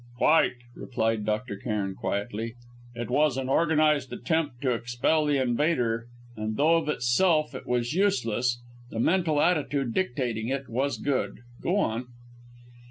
[0.17, 1.57] "Quite," replied Dr.
[1.57, 2.55] Cairn quietly.
[2.95, 7.93] "It was an organised attempt to expel the invader, and though of itself it was
[7.93, 8.59] useless,
[8.89, 11.41] the mental attitude dictating it was good.
[11.61, 12.07] Go on."